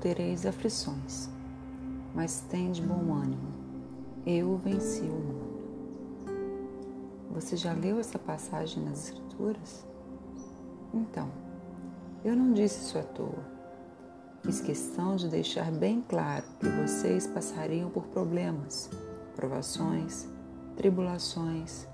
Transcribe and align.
tereis 0.00 0.46
aflições, 0.46 1.28
mas 2.14 2.40
tende 2.48 2.80
bom 2.80 3.12
ânimo. 3.12 3.52
Eu 4.26 4.56
venci 4.56 5.02
o 5.02 5.12
mundo. 5.12 5.48
Você 7.32 7.56
já 7.56 7.72
leu 7.72 7.98
essa 7.98 8.18
passagem 8.18 8.82
nas 8.84 9.08
Escrituras? 9.08 9.84
Então, 10.94 11.28
eu 12.24 12.34
não 12.34 12.52
disse 12.52 12.80
isso 12.80 12.98
à 12.98 13.02
toa. 13.02 13.58
Fiz 14.42 14.60
questão 14.60 15.16
de 15.16 15.28
deixar 15.28 15.70
bem 15.70 16.02
claro 16.08 16.44
que 16.60 16.68
vocês 16.68 17.26
passariam 17.26 17.90
por 17.90 18.04
problemas, 18.04 18.88
provações, 19.34 20.28
tribulações, 20.76 21.86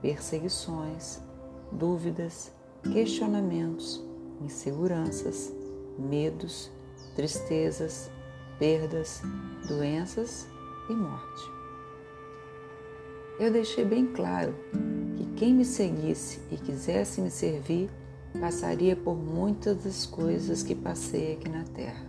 perseguições, 0.00 1.20
dúvidas, 1.70 2.52
questionamentos, 2.92 4.02
inseguranças, 4.40 5.52
medos, 5.98 6.70
tristezas, 7.20 8.10
perdas, 8.58 9.20
doenças 9.68 10.46
e 10.88 10.94
morte. 10.94 11.52
Eu 13.38 13.52
deixei 13.52 13.84
bem 13.84 14.06
claro 14.06 14.54
que 15.18 15.26
quem 15.36 15.52
me 15.52 15.66
seguisse 15.66 16.40
e 16.50 16.56
quisesse 16.56 17.20
me 17.20 17.30
servir 17.30 17.90
passaria 18.40 18.96
por 18.96 19.14
muitas 19.14 19.84
das 19.84 20.06
coisas 20.06 20.62
que 20.62 20.74
passei 20.74 21.34
aqui 21.34 21.46
na 21.50 21.64
Terra. 21.64 22.06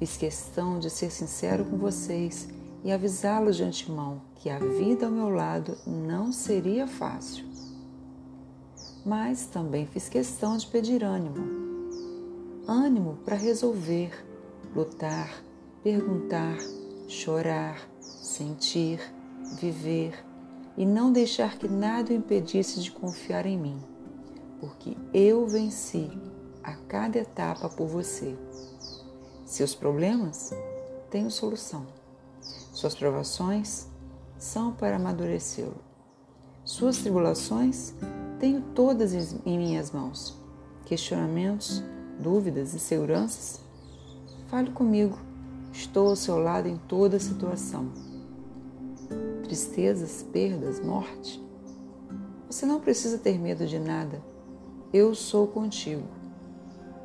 Fiz 0.00 0.16
questão 0.16 0.80
de 0.80 0.90
ser 0.90 1.12
sincero 1.12 1.64
com 1.64 1.76
vocês 1.76 2.48
e 2.82 2.90
avisá-los 2.90 3.54
de 3.54 3.62
antemão 3.62 4.20
que 4.34 4.50
a 4.50 4.58
vida 4.58 5.06
ao 5.06 5.12
meu 5.12 5.28
lado 5.28 5.78
não 5.86 6.32
seria 6.32 6.88
fácil. 6.88 7.44
Mas 9.06 9.46
também 9.46 9.86
fiz 9.86 10.08
questão 10.08 10.56
de 10.56 10.66
pedir 10.66 11.04
ânimo. 11.04 11.63
Ânimo 12.66 13.18
para 13.24 13.36
resolver, 13.36 14.10
lutar, 14.74 15.44
perguntar, 15.82 16.56
chorar, 17.06 17.88
sentir, 18.00 19.00
viver 19.60 20.24
e 20.76 20.86
não 20.86 21.12
deixar 21.12 21.58
que 21.58 21.68
nada 21.68 22.10
o 22.10 22.16
impedisse 22.16 22.80
de 22.80 22.90
confiar 22.90 23.44
em 23.44 23.58
mim, 23.58 23.78
porque 24.60 24.96
eu 25.12 25.46
venci 25.46 26.10
a 26.62 26.72
cada 26.74 27.18
etapa 27.18 27.68
por 27.68 27.86
você. 27.86 28.34
Seus 29.44 29.74
problemas 29.74 30.50
têm 31.10 31.28
solução. 31.28 31.86
Suas 32.72 32.94
provações 32.94 33.88
são 34.38 34.72
para 34.72 34.96
amadurecê-lo. 34.96 35.76
Suas 36.64 36.96
tribulações 36.96 37.94
tenho 38.40 38.62
todas 38.74 39.12
em 39.44 39.58
minhas 39.58 39.90
mãos. 39.90 40.36
Questionamentos, 40.86 41.82
dúvidas 42.18 42.74
e 42.74 42.78
seguranças? 42.78 43.60
Fale 44.48 44.70
comigo. 44.70 45.18
Estou 45.72 46.08
ao 46.08 46.16
seu 46.16 46.38
lado 46.38 46.68
em 46.68 46.76
toda 46.76 47.18
situação. 47.18 47.90
Tristezas, 49.42 50.22
perdas, 50.32 50.80
morte? 50.80 51.42
Você 52.48 52.64
não 52.64 52.80
precisa 52.80 53.18
ter 53.18 53.38
medo 53.38 53.66
de 53.66 53.78
nada. 53.78 54.22
Eu 54.92 55.14
sou 55.14 55.48
contigo. 55.48 56.06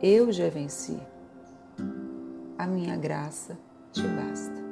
Eu 0.02 0.32
já 0.32 0.48
venci. 0.50 1.00
A 2.58 2.68
minha 2.68 2.96
graça 2.96 3.58
te 3.92 4.04
basta. 4.04 4.69